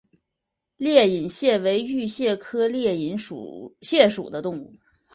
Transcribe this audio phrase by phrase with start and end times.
[0.77, 3.15] 裂隐蟹为玉蟹科裂隐
[3.81, 4.73] 蟹属的动物。